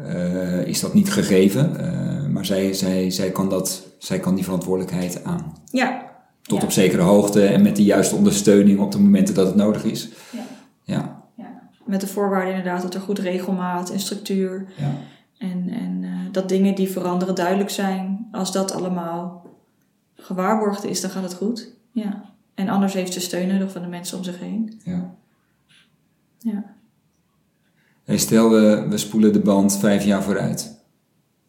[0.00, 1.76] uh, is dat niet gegeven.
[1.80, 5.52] Uh, maar zij, zij, zij, kan dat, zij kan die verantwoordelijkheid aan.
[5.64, 6.14] Ja.
[6.42, 6.64] Tot ja.
[6.64, 10.08] op zekere hoogte en met de juiste ondersteuning op de momenten dat het nodig is.
[10.30, 10.42] Ja.
[10.82, 11.15] ja.
[11.86, 14.66] Met de voorwaarde inderdaad dat er goed regelmaat en structuur.
[14.76, 14.94] Ja.
[15.38, 18.28] En, en uh, dat dingen die veranderen duidelijk zijn.
[18.32, 19.46] Als dat allemaal
[20.14, 21.72] gewaarborgd is, dan gaat het goed.
[21.92, 22.34] Ja.
[22.54, 24.80] En anders heeft ze steun nodig van de mensen om zich heen.
[24.84, 25.14] Ja.
[26.38, 26.74] Ja.
[28.04, 30.80] Hey, stel, we, we spoelen de band vijf jaar vooruit.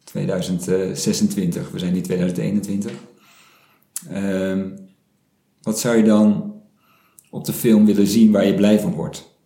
[0.04, 2.92] 2026, we zijn nu 2021.
[4.12, 4.88] Um,
[5.62, 6.54] wat zou je dan
[7.30, 9.37] op de film willen zien waar je blij van wordt?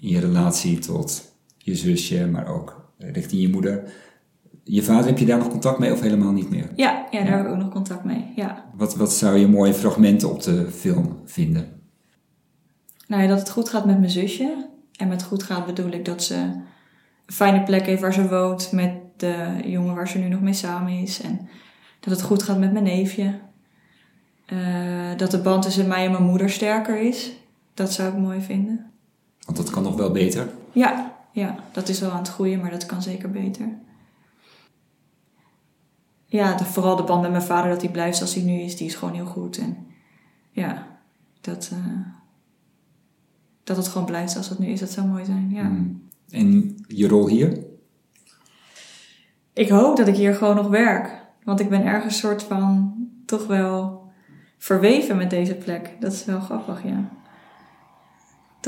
[0.00, 3.92] In je relatie tot je zusje, maar ook richting je moeder.
[4.64, 6.70] Je vader, heb je daar nog contact mee of helemaal niet meer?
[6.76, 8.32] Ja, ja daar heb ik ook nog contact mee.
[8.36, 8.64] Ja.
[8.74, 11.68] Wat, wat zou je mooie fragmenten op de film vinden?
[13.06, 14.66] Nou ja, dat het goed gaat met mijn zusje.
[14.96, 18.72] En met goed gaat bedoel ik dat ze een fijne plek heeft waar ze woont
[18.72, 21.20] met de jongen waar ze nu nog mee samen is.
[21.20, 21.48] En
[22.00, 23.38] dat het goed gaat met mijn neefje.
[24.52, 27.32] Uh, dat de band tussen mij en mijn moeder sterker is.
[27.74, 28.90] Dat zou ik mooi vinden.
[29.48, 30.48] Want dat kan nog wel beter?
[30.72, 33.68] Ja, ja, dat is wel aan het groeien, maar dat kan zeker beter.
[36.26, 38.76] Ja, de, vooral de band met mijn vader, dat hij blijft zoals hij nu is,
[38.76, 39.58] die is gewoon heel goed.
[39.58, 39.86] En
[40.50, 40.86] ja,
[41.40, 42.00] dat, uh,
[43.64, 44.80] dat het gewoon blijft zoals het nu is.
[44.80, 45.62] Dat zou mooi zijn, ja.
[45.62, 46.02] Mm.
[46.30, 47.64] En je rol hier?
[49.52, 51.26] Ik hoop dat ik hier gewoon nog werk.
[51.44, 52.94] Want ik ben ergens soort van
[53.26, 54.02] toch wel
[54.58, 55.96] verweven met deze plek.
[56.00, 57.17] Dat is wel grappig, ja.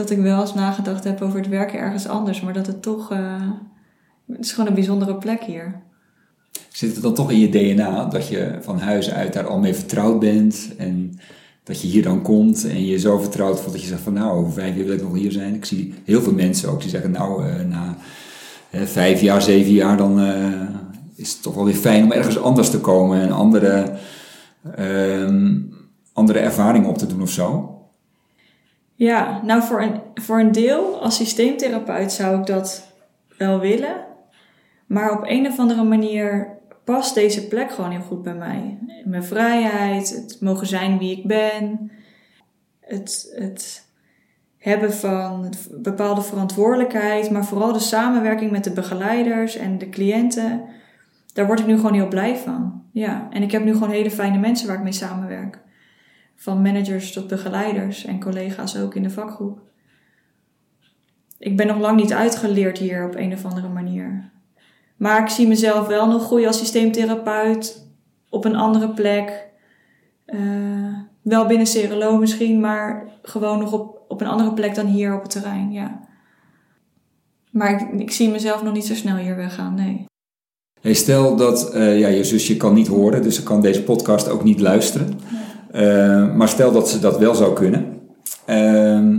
[0.01, 3.11] Dat ik wel eens nagedacht heb over het werken ergens anders, maar dat het toch.
[3.11, 3.43] eh,
[4.27, 5.83] het is gewoon een bijzondere plek hier.
[6.69, 9.75] Zit het dan toch in je DNA dat je van huis uit daar al mee
[9.75, 11.19] vertrouwd bent en
[11.65, 14.39] dat je hier dan komt en je zo vertrouwd voelt dat je zegt van nou,
[14.39, 15.55] over vijf jaar wil ik nog hier zijn.
[15.55, 17.97] Ik zie heel veel mensen ook die zeggen nou, eh, na
[18.71, 20.21] eh, vijf jaar, zeven jaar dan
[21.15, 23.97] is het toch wel weer fijn om ergens anders te komen en andere,
[24.77, 25.59] ehm,
[26.13, 27.75] andere ervaringen op te doen of zo.
[29.01, 32.93] Ja, nou voor een, voor een deel als systeemtherapeut zou ik dat
[33.37, 34.05] wel willen.
[34.87, 36.49] Maar op een of andere manier
[36.85, 38.79] past deze plek gewoon heel goed bij mij.
[39.05, 41.91] Mijn vrijheid, het mogen zijn wie ik ben,
[42.81, 43.87] het, het
[44.59, 50.63] hebben van bepaalde verantwoordelijkheid, maar vooral de samenwerking met de begeleiders en de cliënten.
[51.33, 52.83] Daar word ik nu gewoon heel blij van.
[52.93, 55.59] Ja, en ik heb nu gewoon hele fijne mensen waar ik mee samenwerk.
[56.41, 59.61] Van managers tot begeleiders en collega's ook in de vakgroep.
[61.39, 64.31] Ik ben nog lang niet uitgeleerd hier op een of andere manier.
[64.97, 67.87] Maar ik zie mezelf wel nog groeien als systeemtherapeut
[68.29, 69.47] op een andere plek.
[70.25, 75.15] Eh, wel binnen Cerelo misschien, maar gewoon nog op, op een andere plek dan hier
[75.15, 76.01] op het terrein, ja.
[77.51, 80.05] Maar ik, ik zie mezelf nog niet zo snel hier weggaan, nee.
[80.81, 84.29] Hey, stel dat eh, ja, je zusje kan niet horen, dus ze kan deze podcast
[84.29, 85.21] ook niet luisteren.
[85.71, 88.01] Eh, maar stel dat ze dat wel zou kunnen.
[88.47, 89.19] Ehm,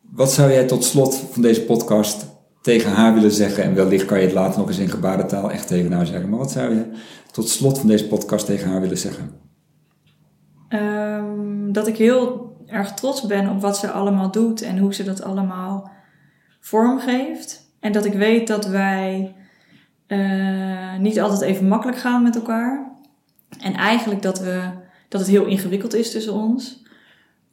[0.00, 2.26] wat zou jij tot slot van deze podcast
[2.62, 3.64] tegen haar willen zeggen?
[3.64, 6.28] En wellicht kan je het later nog eens in gebarentaal echt tegen haar zeggen.
[6.28, 6.84] Maar wat zou je
[7.32, 9.30] tot slot van deze podcast tegen haar willen zeggen?
[10.68, 15.04] Ehm, dat ik heel erg trots ben op wat ze allemaal doet en hoe ze
[15.04, 15.90] dat allemaal
[16.60, 17.70] vormgeeft.
[17.80, 19.34] En dat ik weet dat wij
[20.06, 22.92] eh, niet altijd even makkelijk gaan met elkaar.
[23.60, 24.62] En eigenlijk dat, we,
[25.12, 26.82] dat het heel ingewikkeld is tussen ons.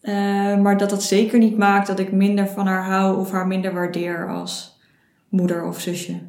[0.01, 0.13] Eh,
[0.61, 3.73] maar dat dat zeker niet maakt dat ik minder van haar hou of haar minder
[3.73, 4.79] waardeer als
[5.29, 6.19] moeder of zusje.